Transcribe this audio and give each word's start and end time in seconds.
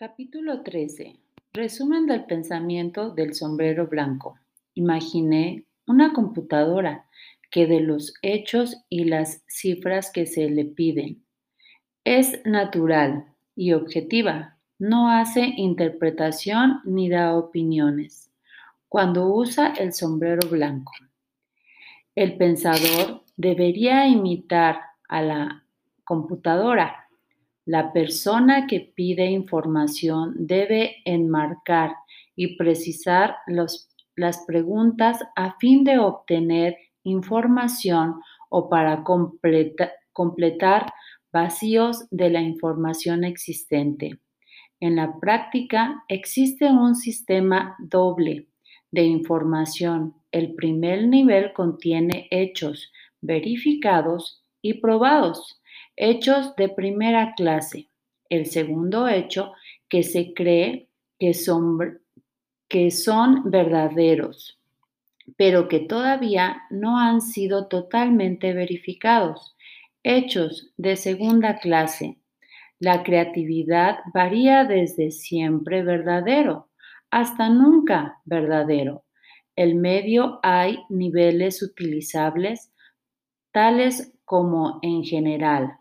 Capítulo 0.00 0.62
13. 0.62 1.16
Resumen 1.52 2.06
del 2.06 2.24
pensamiento 2.24 3.10
del 3.10 3.34
sombrero 3.34 3.88
blanco. 3.88 4.38
Imaginé 4.74 5.64
una 5.88 6.12
computadora 6.12 7.06
que 7.50 7.66
de 7.66 7.80
los 7.80 8.14
hechos 8.22 8.76
y 8.88 9.06
las 9.06 9.42
cifras 9.48 10.12
que 10.12 10.26
se 10.26 10.50
le 10.50 10.66
piden 10.66 11.24
es 12.04 12.40
natural 12.44 13.26
y 13.56 13.72
objetiva, 13.72 14.56
no 14.78 15.10
hace 15.10 15.52
interpretación 15.56 16.78
ni 16.84 17.08
da 17.08 17.34
opiniones 17.34 18.30
cuando 18.88 19.26
usa 19.26 19.74
el 19.80 19.92
sombrero 19.92 20.48
blanco. 20.48 20.92
El 22.14 22.36
pensador 22.36 23.24
debería 23.36 24.06
imitar 24.06 24.80
a 25.08 25.22
la 25.22 25.64
computadora 26.04 27.07
la 27.68 27.92
persona 27.92 28.66
que 28.66 28.80
pide 28.80 29.26
información 29.26 30.32
debe 30.38 31.02
enmarcar 31.04 31.96
y 32.34 32.56
precisar 32.56 33.36
las 33.46 34.44
preguntas 34.46 35.22
a 35.36 35.54
fin 35.58 35.84
de 35.84 35.98
obtener 35.98 36.78
información 37.02 38.22
o 38.48 38.70
para 38.70 39.04
completar 40.14 40.86
vacíos 41.30 42.06
de 42.10 42.30
la 42.30 42.40
información 42.40 43.22
existente. 43.22 44.18
En 44.80 44.96
la 44.96 45.18
práctica 45.20 46.04
existe 46.08 46.70
un 46.70 46.94
sistema 46.94 47.76
doble 47.80 48.46
de 48.90 49.02
información. 49.02 50.14
El 50.32 50.54
primer 50.54 51.06
nivel 51.06 51.52
contiene 51.52 52.28
hechos 52.30 52.90
verificados 53.20 54.42
y 54.62 54.80
probados 54.80 55.60
hechos 55.98 56.54
de 56.54 56.68
primera 56.68 57.34
clase. 57.36 57.90
El 58.30 58.46
segundo 58.46 59.08
hecho 59.08 59.52
que 59.88 60.02
se 60.04 60.32
cree 60.32 60.88
que 61.18 61.34
son, 61.34 62.00
que 62.68 62.90
son 62.92 63.50
verdaderos, 63.50 64.60
pero 65.36 65.66
que 65.66 65.80
todavía 65.80 66.62
no 66.70 66.98
han 66.98 67.20
sido 67.20 67.66
totalmente 67.66 68.54
verificados. 68.54 69.56
Hechos 70.04 70.72
de 70.76 70.94
segunda 70.94 71.58
clase. 71.58 72.18
La 72.78 73.02
creatividad 73.02 73.98
varía 74.14 74.64
desde 74.64 75.10
siempre 75.10 75.82
verdadero 75.82 76.68
hasta 77.10 77.48
nunca 77.48 78.20
verdadero. 78.24 79.04
El 79.56 79.74
medio 79.74 80.38
hay 80.44 80.78
niveles 80.88 81.60
utilizables 81.60 82.72
tales 83.50 84.14
como 84.24 84.78
en 84.82 85.02
general 85.02 85.78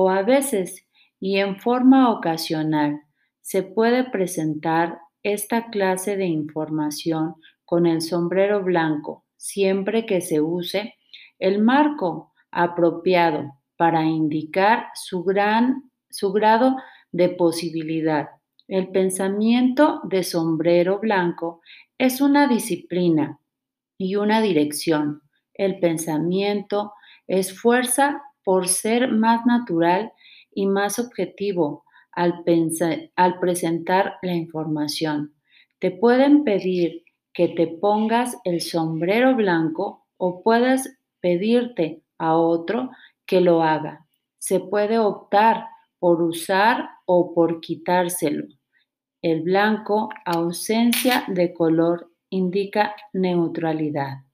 o 0.00 0.10
a 0.10 0.22
veces 0.22 0.86
y 1.18 1.38
en 1.38 1.58
forma 1.58 2.12
ocasional 2.12 3.00
se 3.40 3.64
puede 3.64 4.08
presentar 4.08 5.00
esta 5.24 5.70
clase 5.70 6.16
de 6.16 6.26
información 6.26 7.34
con 7.64 7.84
el 7.84 8.00
sombrero 8.00 8.62
blanco 8.62 9.24
siempre 9.36 10.06
que 10.06 10.20
se 10.20 10.40
use 10.40 10.94
el 11.40 11.60
marco 11.60 12.32
apropiado 12.52 13.54
para 13.76 14.04
indicar 14.04 14.86
su, 14.94 15.24
gran, 15.24 15.90
su 16.08 16.30
grado 16.30 16.76
de 17.10 17.30
posibilidad. 17.30 18.28
El 18.68 18.92
pensamiento 18.92 20.00
de 20.04 20.22
sombrero 20.22 21.00
blanco 21.00 21.60
es 21.98 22.20
una 22.20 22.46
disciplina 22.46 23.40
y 23.96 24.14
una 24.14 24.40
dirección. 24.40 25.22
El 25.54 25.80
pensamiento 25.80 26.92
es 27.26 27.60
fuerza 27.60 28.22
por 28.48 28.66
ser 28.66 29.12
más 29.12 29.44
natural 29.44 30.10
y 30.50 30.66
más 30.66 30.98
objetivo 30.98 31.84
al, 32.12 32.44
presentar 32.44 34.14
la 34.22 34.32
información. 34.32 35.34
Te 35.78 35.90
pueden 35.90 36.44
pedir 36.44 37.04
que 37.34 37.48
te 37.48 37.66
pongas 37.66 38.38
el 38.44 38.62
sombrero 38.62 39.36
blanco 39.36 40.06
o 40.16 40.42
puedes 40.42 40.98
pedirte 41.20 42.02
a 42.16 42.38
otro 42.38 42.88
que 43.26 43.42
lo 43.42 43.62
haga. 43.62 44.06
Se 44.38 44.60
puede 44.60 44.98
optar 44.98 45.66
por 45.98 46.22
usar 46.22 46.88
o 47.04 47.34
por 47.34 47.60
quitárselo. 47.60 48.46
El 49.20 49.42
blanco, 49.42 50.08
ausencia 50.24 51.24
de 51.28 51.52
color, 51.52 52.10
indica 52.30 52.96
neutralidad. 53.12 54.27